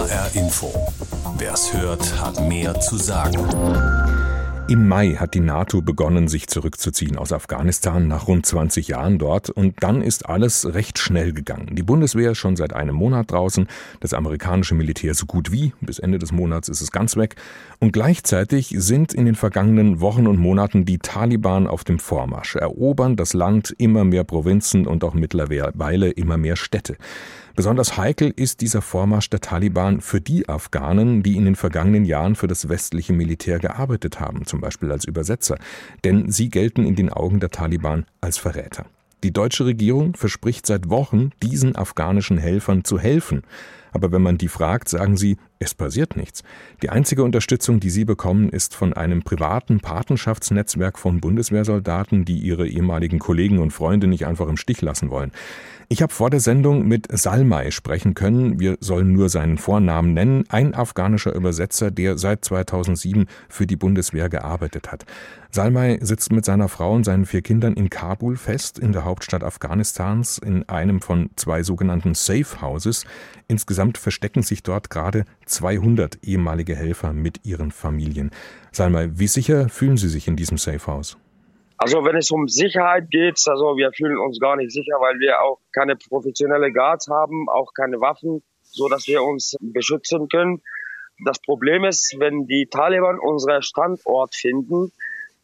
HR 0.00 0.34
Info. 0.34 0.72
Wer 1.36 1.52
es 1.52 1.74
hört, 1.74 2.22
hat 2.22 2.48
mehr 2.48 2.80
zu 2.80 2.96
sagen. 2.96 3.36
Im 4.66 4.88
Mai 4.88 5.16
hat 5.16 5.34
die 5.34 5.40
NATO 5.40 5.82
begonnen, 5.82 6.26
sich 6.26 6.46
zurückzuziehen 6.46 7.18
aus 7.18 7.34
Afghanistan 7.34 8.08
nach 8.08 8.26
rund 8.26 8.46
20 8.46 8.88
Jahren 8.88 9.18
dort 9.18 9.50
und 9.50 9.82
dann 9.82 10.00
ist 10.00 10.26
alles 10.26 10.72
recht 10.72 10.98
schnell 10.98 11.34
gegangen. 11.34 11.74
Die 11.74 11.82
Bundeswehr 11.82 12.30
ist 12.30 12.38
schon 12.38 12.56
seit 12.56 12.72
einem 12.72 12.94
Monat 12.94 13.30
draußen, 13.30 13.66
das 14.00 14.14
amerikanische 14.14 14.74
Militär 14.74 15.12
so 15.12 15.26
gut 15.26 15.52
wie, 15.52 15.74
bis 15.82 15.98
Ende 15.98 16.18
des 16.18 16.32
Monats 16.32 16.70
ist 16.70 16.80
es 16.80 16.92
ganz 16.92 17.16
weg 17.16 17.36
und 17.78 17.92
gleichzeitig 17.92 18.72
sind 18.78 19.12
in 19.12 19.26
den 19.26 19.34
vergangenen 19.34 20.00
Wochen 20.00 20.26
und 20.26 20.38
Monaten 20.38 20.86
die 20.86 20.98
Taliban 20.98 21.66
auf 21.66 21.84
dem 21.84 21.98
Vormarsch, 21.98 22.56
erobern 22.56 23.16
das 23.16 23.34
Land 23.34 23.74
immer 23.76 24.04
mehr 24.04 24.24
Provinzen 24.24 24.86
und 24.86 25.04
auch 25.04 25.14
mittlerweile 25.14 26.10
immer 26.10 26.38
mehr 26.38 26.56
Städte. 26.56 26.96
Besonders 27.56 27.96
heikel 27.96 28.32
ist 28.36 28.60
dieser 28.60 28.82
Vormarsch 28.82 29.30
der 29.30 29.40
Taliban 29.40 30.00
für 30.00 30.20
die 30.20 30.48
Afghanen, 30.48 31.22
die 31.22 31.36
in 31.36 31.44
den 31.44 31.56
vergangenen 31.56 32.04
Jahren 32.04 32.36
für 32.36 32.46
das 32.46 32.68
westliche 32.68 33.12
Militär 33.12 33.58
gearbeitet 33.58 34.20
haben, 34.20 34.46
zum 34.46 34.60
Beispiel 34.60 34.90
als 34.92 35.04
Übersetzer, 35.04 35.58
denn 36.04 36.30
sie 36.30 36.48
gelten 36.48 36.84
in 36.84 36.96
den 36.96 37.10
Augen 37.10 37.40
der 37.40 37.50
Taliban 37.50 38.06
als 38.20 38.38
Verräter. 38.38 38.86
Die 39.22 39.32
deutsche 39.32 39.66
Regierung 39.66 40.14
verspricht 40.16 40.66
seit 40.66 40.88
Wochen, 40.88 41.30
diesen 41.42 41.76
afghanischen 41.76 42.38
Helfern 42.38 42.84
zu 42.84 42.98
helfen. 42.98 43.42
Aber 43.92 44.12
wenn 44.12 44.22
man 44.22 44.38
die 44.38 44.48
fragt, 44.48 44.88
sagen 44.88 45.16
sie, 45.16 45.36
es 45.58 45.74
passiert 45.74 46.16
nichts. 46.16 46.42
Die 46.82 46.90
einzige 46.90 47.22
Unterstützung, 47.22 47.80
die 47.80 47.90
sie 47.90 48.04
bekommen, 48.04 48.48
ist 48.48 48.74
von 48.74 48.92
einem 48.92 49.22
privaten 49.22 49.80
Patenschaftsnetzwerk 49.80 50.98
von 50.98 51.20
Bundeswehrsoldaten, 51.20 52.24
die 52.24 52.38
ihre 52.38 52.66
ehemaligen 52.66 53.18
Kollegen 53.18 53.58
und 53.58 53.72
Freunde 53.72 54.06
nicht 54.06 54.26
einfach 54.26 54.48
im 54.48 54.56
Stich 54.56 54.80
lassen 54.80 55.10
wollen. 55.10 55.32
Ich 55.92 56.02
habe 56.02 56.14
vor 56.14 56.30
der 56.30 56.38
Sendung 56.38 56.86
mit 56.86 57.08
Salmai 57.10 57.72
sprechen 57.72 58.14
können. 58.14 58.60
Wir 58.60 58.76
sollen 58.78 59.12
nur 59.12 59.28
seinen 59.28 59.58
Vornamen 59.58 60.14
nennen. 60.14 60.44
Ein 60.48 60.72
afghanischer 60.72 61.34
Übersetzer, 61.34 61.90
der 61.90 62.16
seit 62.16 62.44
2007 62.44 63.26
für 63.48 63.66
die 63.66 63.74
Bundeswehr 63.74 64.28
gearbeitet 64.28 64.92
hat. 64.92 65.04
Salmai 65.50 65.98
sitzt 66.00 66.30
mit 66.30 66.44
seiner 66.44 66.68
Frau 66.68 66.94
und 66.94 67.02
seinen 67.02 67.26
vier 67.26 67.42
Kindern 67.42 67.74
in 67.74 67.90
Kabul 67.90 68.36
fest, 68.36 68.78
in 68.78 68.92
der 68.92 69.04
Hauptstadt 69.04 69.42
Afghanistans, 69.42 70.38
in 70.38 70.68
einem 70.68 71.00
von 71.00 71.30
zwei 71.34 71.64
sogenannten 71.64 72.14
Safe 72.14 72.62
Houses. 72.62 73.04
Insgesamt 73.48 73.79
verstecken 73.98 74.42
sich 74.42 74.62
dort 74.62 74.90
gerade 74.90 75.24
200 75.46 76.18
ehemalige 76.22 76.76
Helfer 76.76 77.12
mit 77.12 77.44
ihren 77.44 77.70
Familien. 77.70 78.30
Salmai, 78.72 79.10
wie 79.12 79.26
sicher 79.26 79.68
fühlen 79.68 79.96
Sie 79.96 80.08
sich 80.08 80.28
in 80.28 80.36
diesem 80.36 80.58
Safe 80.58 80.86
House? 80.86 81.16
Also 81.76 82.04
wenn 82.04 82.16
es 82.16 82.30
um 82.30 82.46
Sicherheit 82.46 83.10
geht, 83.10 83.42
also 83.46 83.76
wir 83.76 83.90
fühlen 83.92 84.18
uns 84.18 84.38
gar 84.38 84.56
nicht 84.56 84.70
sicher, 84.70 84.96
weil 85.00 85.18
wir 85.18 85.40
auch 85.40 85.60
keine 85.72 85.96
professionelle 85.96 86.72
Guards 86.72 87.08
haben, 87.08 87.48
auch 87.48 87.72
keine 87.74 88.00
Waffen, 88.00 88.42
so 88.62 88.88
dass 88.88 89.06
wir 89.06 89.22
uns 89.22 89.56
beschützen 89.60 90.28
können. 90.28 90.60
Das 91.24 91.38
Problem 91.40 91.84
ist, 91.84 92.16
wenn 92.18 92.46
die 92.46 92.68
Taliban 92.70 93.18
unseren 93.18 93.62
Standort 93.62 94.34
finden, 94.34 94.92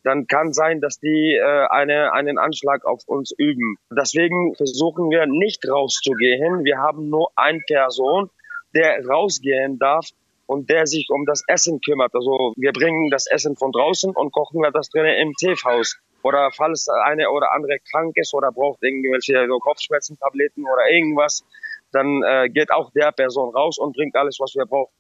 dann 0.07 0.29
kann 0.29 0.53
sein, 0.53 0.81
dass 0.81 1.01
die 1.01 1.35
äh, 1.35 1.67
eine, 1.69 2.13
einen 2.13 2.39
Anschlag 2.39 2.85
auf 2.85 3.03
uns 3.07 3.33
üben. 3.37 3.77
Deswegen 3.91 4.55
versuchen 4.55 5.11
wir 5.11 5.27
nicht 5.27 5.69
rauszugehen. 5.69 6.63
Wir 6.65 6.79
haben 6.79 7.09
nur 7.11 7.33
eine 7.35 7.59
Person, 7.67 8.31
der 8.73 9.05
rausgehen 9.05 9.81
darf 9.81 10.07
und 10.47 10.71
der 10.71 10.87
sich 10.87 11.09
um 11.11 11.27
das 11.27 11.43
Essen 11.49 11.81
kümmert. 11.81 12.15
Also 12.15 12.55
wir 12.57 12.73
bringen 12.73 13.11
das 13.11 13.27
Essen 13.27 13.57
von 13.57 13.73
draußen 13.73 14.15
und 14.15 14.33
kochen 14.33 14.63
wir 14.63 14.71
das 14.71 14.91
drinnen 14.91 15.17
im 15.17 15.33
Safe-Haus. 15.37 15.99
Oder 16.23 16.51
falls 16.53 16.89
eine 16.89 17.29
oder 17.31 17.53
andere 17.53 17.79
krank 17.91 18.17
ist 18.17 18.33
oder 18.33 18.53
braucht 18.53 18.85
irgendwelche 18.85 19.47
so 19.49 19.59
Kopfschmerzentabletten 19.59 20.65
oder 20.65 20.89
irgendwas, 20.89 21.45
dann 21.97 22.23
äh, 22.23 22.49
geht 22.49 22.71
auch 22.71 22.91
der 22.93 23.13
Person 23.13 23.55
raus 23.55 23.79
und 23.79 23.97
bringt 23.97 24.15
alles, 24.15 24.39
was 24.39 24.55
wir 24.55 24.67
brauchen. 24.67 24.93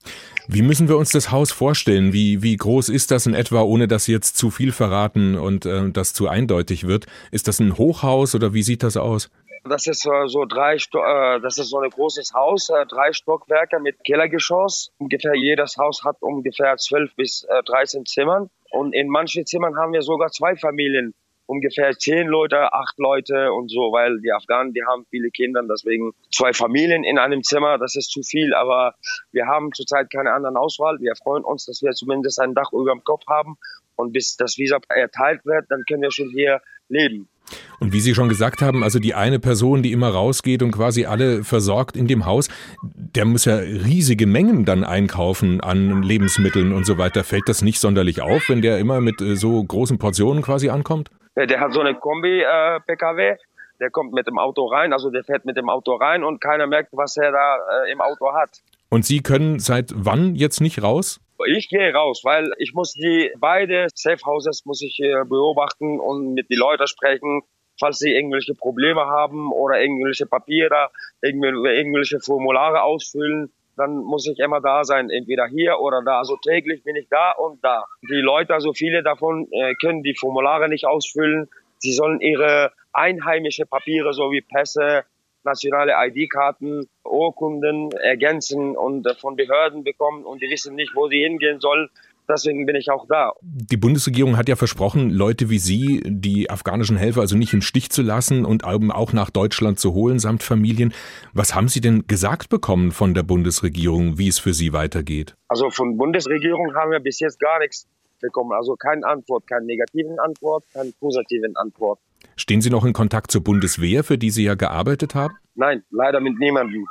Wie 0.48 0.62
müssen 0.62 0.88
wir 0.88 0.96
uns 0.96 1.10
das 1.10 1.30
Haus 1.30 1.52
vorstellen? 1.52 2.12
Wie, 2.12 2.42
wie 2.42 2.56
groß 2.56 2.88
ist 2.88 3.10
das 3.10 3.26
in 3.26 3.34
etwa, 3.34 3.62
ohne 3.62 3.88
dass 3.88 4.04
Sie 4.04 4.12
jetzt 4.12 4.36
zu 4.36 4.50
viel 4.50 4.72
verraten 4.72 5.36
und 5.36 5.66
äh, 5.66 5.90
das 5.90 6.12
zu 6.12 6.28
eindeutig 6.28 6.86
wird? 6.86 7.06
Ist 7.30 7.48
das 7.48 7.60
ein 7.60 7.76
Hochhaus 7.76 8.34
oder 8.34 8.54
wie 8.54 8.62
sieht 8.62 8.82
das 8.82 8.96
aus? 8.96 9.30
Das 9.68 9.86
ist 9.86 10.06
äh, 10.06 10.28
so 10.28 10.44
drei, 10.44 10.78
Sto 10.78 10.98
äh, 10.98 11.40
das 11.40 11.58
ist 11.58 11.70
so 11.70 11.78
ein 11.80 11.90
großes 11.90 12.32
Haus, 12.34 12.70
äh, 12.70 12.86
drei 12.86 13.12
Stockwerke 13.12 13.80
mit 13.80 14.04
Kellergeschoss. 14.04 14.92
Ungefähr 14.98 15.34
jedes 15.34 15.76
Haus 15.76 16.04
hat 16.04 16.16
ungefähr 16.20 16.76
zwölf 16.76 17.14
bis 17.16 17.44
äh, 17.48 17.62
13 17.64 18.06
Zimmern. 18.06 18.48
Und 18.70 18.94
in 18.94 19.08
manchen 19.08 19.46
Zimmern 19.46 19.76
haben 19.76 19.92
wir 19.92 20.02
sogar 20.02 20.28
zwei 20.28 20.54
Familien. 20.56 21.14
Ungefähr 21.46 21.96
zehn 21.96 22.26
Leute, 22.26 22.72
acht 22.72 22.98
Leute 22.98 23.52
und 23.52 23.70
so, 23.70 23.92
weil 23.92 24.20
die 24.20 24.32
Afghanen, 24.32 24.72
die 24.72 24.82
haben 24.84 25.06
viele 25.10 25.30
Kinder, 25.30 25.62
deswegen 25.68 26.12
zwei 26.30 26.52
Familien 26.52 27.04
in 27.04 27.18
einem 27.18 27.42
Zimmer, 27.42 27.78
das 27.78 27.94
ist 27.94 28.10
zu 28.10 28.22
viel, 28.22 28.52
aber 28.54 28.94
wir 29.32 29.46
haben 29.46 29.72
zurzeit 29.72 30.10
keine 30.10 30.32
anderen 30.32 30.56
Auswahl. 30.56 30.98
Wir 31.00 31.14
freuen 31.16 31.44
uns, 31.44 31.66
dass 31.66 31.82
wir 31.82 31.92
zumindest 31.92 32.40
ein 32.40 32.54
Dach 32.54 32.72
über 32.72 32.92
dem 32.92 33.04
Kopf 33.04 33.22
haben 33.28 33.56
und 33.96 34.12
bis 34.12 34.36
das 34.36 34.58
Visa 34.58 34.78
erteilt 34.88 35.44
wird, 35.44 35.66
dann 35.70 35.84
können 35.88 36.02
wir 36.02 36.10
schon 36.10 36.30
hier 36.30 36.60
leben. 36.88 37.28
Und 37.78 37.92
wie 37.92 38.00
Sie 38.00 38.14
schon 38.14 38.28
gesagt 38.28 38.62
haben, 38.62 38.82
also 38.82 38.98
die 38.98 39.14
eine 39.14 39.38
Person, 39.38 39.82
die 39.82 39.92
immer 39.92 40.08
rausgeht 40.08 40.62
und 40.62 40.72
quasi 40.72 41.04
alle 41.04 41.44
versorgt 41.44 41.96
in 41.96 42.06
dem 42.06 42.26
Haus, 42.26 42.48
der 42.82 43.24
muss 43.24 43.44
ja 43.44 43.56
riesige 43.56 44.26
Mengen 44.26 44.64
dann 44.64 44.82
einkaufen 44.82 45.60
an 45.60 46.02
Lebensmitteln 46.02 46.72
und 46.72 46.86
so 46.86 46.98
weiter. 46.98 47.22
Fällt 47.22 47.48
das 47.48 47.62
nicht 47.62 47.78
sonderlich 47.78 48.20
auf, 48.20 48.48
wenn 48.48 48.62
der 48.62 48.78
immer 48.78 49.00
mit 49.00 49.20
äh, 49.20 49.36
so 49.36 49.62
großen 49.62 49.98
Portionen 49.98 50.42
quasi 50.42 50.70
ankommt? 50.70 51.10
Der 51.36 51.60
hat 51.60 51.72
so 51.72 51.80
eine 51.80 51.94
Kombi-PKW. 51.94 53.28
Äh, 53.30 53.36
der 53.80 53.90
kommt 53.90 54.12
mit 54.12 54.26
dem 54.26 54.38
Auto 54.38 54.64
rein, 54.66 54.92
also 54.92 55.10
der 55.10 55.22
fährt 55.24 55.44
mit 55.44 55.56
dem 55.56 55.68
Auto 55.68 55.94
rein 55.94 56.24
und 56.24 56.40
keiner 56.40 56.66
merkt, 56.66 56.90
was 56.92 57.16
er 57.16 57.32
da 57.32 57.58
äh, 57.84 57.92
im 57.92 58.00
Auto 58.00 58.32
hat. 58.32 58.62
Und 58.88 59.04
Sie 59.04 59.20
können 59.20 59.58
seit 59.58 59.92
wann 59.94 60.34
jetzt 60.34 60.60
nicht 60.60 60.82
raus? 60.82 61.20
Ich 61.46 61.68
gehe 61.68 61.92
raus, 61.92 62.22
weil 62.24 62.52
ich 62.56 62.72
muss 62.72 62.94
die 62.94 63.30
beide 63.38 63.88
Safe 63.94 64.24
Houses 64.24 64.64
muss 64.64 64.80
ich 64.80 64.98
äh, 65.00 65.24
beobachten 65.24 66.00
und 66.00 66.32
mit 66.32 66.48
den 66.48 66.58
Leuten 66.58 66.86
sprechen, 66.86 67.42
falls 67.78 67.98
sie 67.98 68.14
irgendwelche 68.14 68.54
Probleme 68.54 69.02
haben 69.02 69.52
oder 69.52 69.80
irgendwelche 69.80 70.24
Papiere, 70.24 70.88
irgendwelche 71.20 72.20
Formulare 72.20 72.82
ausfüllen. 72.82 73.52
Dann 73.76 73.98
muss 73.98 74.26
ich 74.26 74.38
immer 74.38 74.60
da 74.60 74.84
sein, 74.84 75.10
entweder 75.10 75.46
hier 75.46 75.78
oder 75.80 76.02
da. 76.02 76.18
Also 76.18 76.36
täglich 76.36 76.82
bin 76.82 76.96
ich 76.96 77.08
da 77.08 77.32
und 77.32 77.62
da. 77.62 77.84
Die 78.08 78.14
Leute, 78.14 78.54
also 78.54 78.72
viele 78.72 79.02
davon, 79.02 79.48
äh, 79.52 79.74
können 79.74 80.02
die 80.02 80.14
Formulare 80.14 80.68
nicht 80.68 80.86
ausfüllen. 80.86 81.48
Sie 81.78 81.92
sollen 81.92 82.20
ihre 82.20 82.72
einheimische 82.92 83.66
Papiere, 83.66 84.14
so 84.14 84.32
wie 84.32 84.40
Pässe, 84.40 85.04
nationale 85.44 85.92
ID-Karten, 86.08 86.88
Urkunden 87.04 87.92
ergänzen 87.92 88.76
und 88.76 89.08
von 89.20 89.36
Behörden 89.36 89.84
bekommen 89.84 90.24
und 90.24 90.42
die 90.42 90.50
wissen 90.50 90.74
nicht, 90.74 90.94
wo 90.94 91.08
sie 91.08 91.22
hingehen 91.22 91.60
sollen. 91.60 91.88
Deswegen 92.28 92.66
bin 92.66 92.74
ich 92.74 92.90
auch 92.90 93.06
da. 93.08 93.32
Die 93.42 93.76
Bundesregierung 93.76 94.36
hat 94.36 94.48
ja 94.48 94.56
versprochen, 94.56 95.10
Leute 95.10 95.48
wie 95.48 95.58
Sie, 95.58 96.02
die 96.04 96.50
afghanischen 96.50 96.96
Helfer, 96.96 97.20
also 97.20 97.36
nicht 97.36 97.52
im 97.52 97.62
Stich 97.62 97.90
zu 97.90 98.02
lassen 98.02 98.44
und 98.44 98.64
auch 98.64 99.12
nach 99.12 99.30
Deutschland 99.30 99.78
zu 99.78 99.94
holen, 99.94 100.18
samt 100.18 100.42
Familien. 100.42 100.92
Was 101.32 101.54
haben 101.54 101.68
Sie 101.68 101.80
denn 101.80 102.06
gesagt 102.06 102.48
bekommen 102.48 102.90
von 102.90 103.14
der 103.14 103.22
Bundesregierung, 103.22 104.18
wie 104.18 104.28
es 104.28 104.38
für 104.38 104.54
Sie 104.54 104.72
weitergeht? 104.72 105.36
Also 105.48 105.70
von 105.70 105.96
Bundesregierung 105.96 106.74
haben 106.74 106.90
wir 106.90 107.00
bis 107.00 107.20
jetzt 107.20 107.38
gar 107.38 107.60
nichts 107.60 107.86
bekommen. 108.20 108.52
Also 108.52 108.74
keine 108.74 109.06
Antwort, 109.06 109.46
keine 109.46 109.66
negativen 109.66 110.18
Antwort, 110.18 110.64
keine 110.72 110.92
positiven 110.98 111.56
Antwort. 111.56 112.00
Stehen 112.34 112.60
Sie 112.60 112.70
noch 112.70 112.84
in 112.84 112.92
Kontakt 112.92 113.30
zur 113.30 113.44
Bundeswehr, 113.44 114.04
für 114.04 114.18
die 114.18 114.30
Sie 114.30 114.44
ja 114.44 114.54
gearbeitet 114.54 115.14
haben? 115.14 115.34
Nein, 115.54 115.84
leider 115.90 116.20
mit 116.20 116.38
niemandem. 116.38 116.86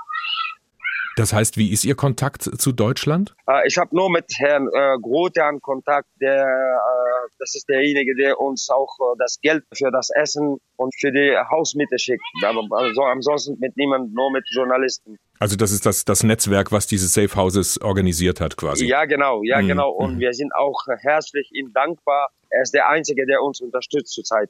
Das 1.15 1.31
heißt, 1.31 1.57
wie 1.57 1.71
ist 1.71 1.85
Ihr 1.85 1.95
Kontakt 1.95 2.43
zu 2.43 2.71
Deutschland? 2.73 3.35
Äh, 3.47 3.67
ich 3.67 3.77
habe 3.77 3.95
nur 3.95 4.11
mit 4.11 4.25
Herrn 4.37 4.67
äh, 4.67 4.97
Grotian 5.01 5.61
Kontakt, 5.61 6.09
der, 6.19 6.43
äh, 6.43 7.14
das 7.39 7.55
ist 7.55 7.67
derjenige, 7.69 8.15
der 8.15 8.39
uns 8.39 8.69
auch 8.69 8.97
äh, 8.99 9.17
das 9.17 9.39
Geld 9.41 9.63
für 9.73 9.91
das 9.91 10.09
Essen 10.13 10.57
und 10.77 10.95
für 10.99 11.11
die 11.11 11.35
Hausmiete 11.49 11.97
schickt. 11.99 12.23
Aber 12.43 12.61
also 12.77 13.01
ansonsten 13.03 13.57
mit 13.59 13.75
niemandem, 13.77 14.13
nur 14.13 14.31
mit 14.31 14.45
Journalisten. 14.49 15.17
Also 15.39 15.55
das 15.55 15.71
ist 15.71 15.85
das, 15.85 16.05
das 16.05 16.23
Netzwerk, 16.23 16.71
was 16.71 16.87
diese 16.87 17.07
Safe 17.07 17.35
Houses 17.35 17.81
organisiert 17.81 18.39
hat 18.39 18.57
quasi. 18.57 18.87
Ja, 18.87 19.05
genau, 19.05 19.43
ja, 19.43 19.61
mhm. 19.61 19.67
genau. 19.67 19.91
Und 19.91 20.15
mhm. 20.15 20.19
wir 20.19 20.33
sind 20.33 20.53
auch 20.55 20.85
herzlich 21.01 21.49
ihm 21.53 21.71
dankbar, 21.73 22.29
er 22.55 22.61
ist 22.61 22.73
der 22.73 22.89
Einzige, 22.89 23.25
der 23.25 23.41
uns 23.41 23.59
unterstützt 23.59 24.13
zurzeit. 24.13 24.49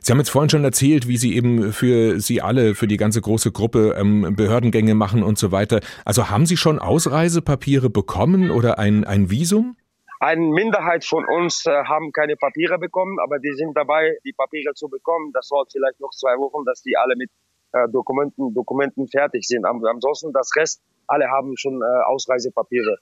Sie 0.00 0.10
haben 0.10 0.18
jetzt 0.18 0.30
vorhin 0.30 0.48
schon 0.48 0.64
erzählt, 0.64 1.08
wie 1.08 1.18
Sie 1.18 1.36
eben 1.36 1.72
für 1.72 2.18
Sie 2.18 2.40
alle, 2.40 2.74
für 2.74 2.86
die 2.86 2.96
ganze 2.96 3.20
große 3.20 3.52
Gruppe 3.52 3.96
ähm, 3.98 4.34
Behördengänge 4.34 4.94
machen 4.94 5.22
und 5.22 5.38
so 5.38 5.52
weiter. 5.52 5.80
Also 6.06 6.30
haben 6.30 6.46
Sie 6.46 6.56
schon 6.56 6.78
Ausreisepapiere 6.78 7.90
bekommen 7.90 8.50
oder 8.50 8.78
ein, 8.78 9.04
ein 9.04 9.30
Visum? 9.30 9.76
Eine 10.24 10.40
Minderheit 10.40 11.04
von 11.04 11.26
uns 11.26 11.66
äh, 11.66 11.70
haben 11.70 12.10
keine 12.10 12.36
Papiere 12.36 12.78
bekommen, 12.78 13.18
aber 13.20 13.38
die 13.38 13.52
sind 13.52 13.76
dabei, 13.76 14.16
die 14.24 14.32
Papiere 14.32 14.72
zu 14.72 14.88
bekommen. 14.88 15.32
Das 15.34 15.48
dauert 15.48 15.70
vielleicht 15.70 16.00
noch 16.00 16.10
zwei 16.10 16.38
Wochen, 16.38 16.64
dass 16.64 16.80
die 16.80 16.96
alle 16.96 17.14
mit 17.14 17.30
äh, 17.72 17.88
Dokumenten, 17.90 18.54
Dokumenten 18.54 19.06
fertig 19.06 19.46
sind. 19.46 19.66
ansonsten 19.66 20.32
das 20.32 20.50
Rest, 20.56 20.82
alle 21.06 21.28
haben 21.28 21.58
schon 21.58 21.82
äh, 21.82 22.04
Ausreisepapiere 22.06 22.96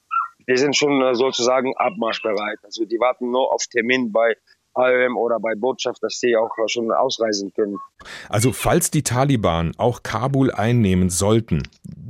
die 0.49 0.57
sind 0.57 0.77
schon 0.77 1.03
äh, 1.03 1.15
sozusagen 1.15 1.75
abmarschbereit. 1.77 2.59
Also 2.63 2.85
die 2.85 2.99
warten 2.99 3.31
nur 3.31 3.53
auf 3.53 3.67
Termin 3.67 4.13
bei 4.13 4.37
AOM 4.75 5.17
oder 5.19 5.39
bei 5.39 5.55
Botschaft, 5.55 6.03
dass 6.03 6.19
sie 6.19 6.37
auch 6.37 6.51
schon 6.67 6.91
ausreisen 6.91 7.53
können. 7.53 7.77
Also 8.29 8.53
falls 8.53 8.91
die 8.91 9.03
Taliban 9.03 9.73
auch 9.77 10.03
Kabul 10.03 10.51
einnehmen 10.51 11.11
sollten, 11.11 11.63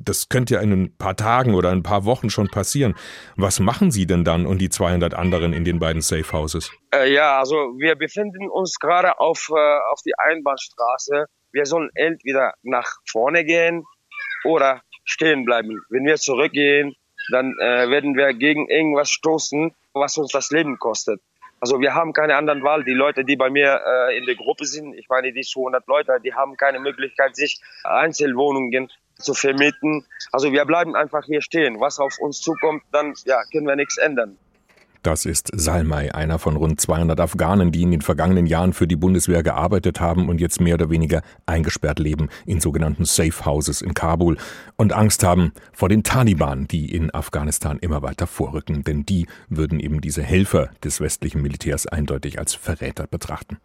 das 0.04 0.28
könnte 0.28 0.54
ja 0.54 0.60
in 0.60 0.72
ein 0.72 0.96
paar 0.96 1.16
Tagen 1.16 1.54
oder 1.54 1.70
ein 1.70 1.82
paar 1.82 2.04
Wochen 2.04 2.31
schon 2.31 2.49
passieren. 2.49 2.94
Was 3.37 3.60
machen 3.60 3.90
Sie 3.90 4.06
denn 4.06 4.25
dann 4.25 4.46
und 4.46 4.58
die 4.58 4.69
200 4.69 5.14
anderen 5.14 5.52
in 5.52 5.64
den 5.64 5.78
beiden 5.78 6.02
Safe 6.02 6.31
Houses? 6.32 6.70
Äh, 6.94 7.12
ja, 7.12 7.38
also 7.38 7.54
wir 7.78 7.94
befinden 7.96 8.49
uns 8.50 8.78
gerade 8.78 9.19
auf, 9.19 9.49
äh, 9.50 9.78
auf 9.93 10.00
die 10.04 10.19
Einbahnstraße. 10.19 11.26
Wir 11.52 11.66
sollen 11.66 11.90
entweder 11.94 12.54
nach 12.62 12.96
vorne 13.08 13.44
gehen 13.44 13.84
oder 14.44 14.82
stehen 15.04 15.44
bleiben. 15.44 15.81
Wenn 15.90 16.04
wir 16.04 16.16
zurückgehen, 16.16 16.94
dann 17.31 17.54
äh, 17.58 17.90
werden 17.90 18.16
wir 18.16 18.32
gegen 18.34 18.69
irgendwas 18.69 19.10
stoßen, 19.10 19.75
was 19.94 20.16
uns 20.19 20.32
das 20.32 20.50
Leben 20.50 20.78
kostet. 20.78 21.20
Also 21.62 21.81
wir 21.81 21.94
haben 21.94 22.12
keine 22.12 22.34
anderen 22.37 22.64
Wahl. 22.64 22.82
Die 22.82 22.93
Leute, 22.93 23.25
die 23.25 23.37
bei 23.37 23.49
mir 23.49 23.81
äh, 23.87 24.19
in 24.19 24.26
der 24.26 24.34
Gruppe 24.34 24.64
sind, 24.64 24.94
ich 24.94 25.08
meine 25.08 25.32
die 25.32 25.43
200 25.43 25.87
Leute, 25.87 26.19
die 26.25 26.34
haben 26.34 26.56
keine 26.56 26.81
Möglichkeit, 26.81 27.37
sich 27.37 27.60
Einzelwohnungen 27.84 28.90
zu 29.23 29.35
vermieten. 29.35 30.05
Also 30.31 30.53
wir 30.53 30.65
bleiben 30.65 30.95
einfach 30.95 31.25
hier 31.25 31.43
stehen. 31.43 31.81
Was 31.81 31.99
auf 31.99 32.19
uns 32.19 32.41
zukommt, 32.41 32.83
dann 32.93 33.15
ja, 33.25 33.43
können 33.53 33.67
wir 33.67 33.77
nichts 33.77 33.99
ändern. 33.99 34.39
Das 35.03 35.27
ist 35.27 35.51
Salmai, 35.53 36.15
einer 36.15 36.39
von 36.39 36.55
rund 36.55 36.81
200 36.81 37.19
Afghanen, 37.19 37.73
die 37.73 37.83
in 37.83 37.91
den 37.91 38.03
vergangenen 38.03 38.47
Jahren 38.47 38.73
für 38.73 38.87
die 38.87 38.95
Bundeswehr 38.95 39.43
gearbeitet 39.43 40.01
haben 40.01 40.29
und 40.29 40.41
jetzt 40.41 40.61
mehr 40.61 40.75
oder 40.75 40.91
weniger 40.91 41.23
eingesperrt 41.45 41.99
leben 41.99 42.29
in 42.47 42.61
sogenannten 42.61 43.05
Safe 43.05 43.45
Houses 43.45 43.83
in 43.83 43.95
Kabul 43.95 44.37
und 44.77 44.93
Angst 44.93 45.25
haben 45.25 45.53
vor 45.73 45.89
den 45.89 46.05
Taliban, 46.05 46.69
die 46.69 46.95
in 46.95 47.13
Afghanistan 47.13 47.81
immer 47.81 48.03
weiter 48.03 48.29
vorrücken, 48.29 48.85
denn 48.85 49.05
die 49.05 49.27
würden 49.49 49.81
eben 49.81 50.01
diese 50.01 50.23
Helfer 50.23 50.71
des 50.85 51.01
westlichen 51.01 51.43
Militärs 51.43 51.89
eindeutig 51.89 52.39
als 52.39 52.55
Verräter 52.55 53.09
betrachten. 53.09 53.59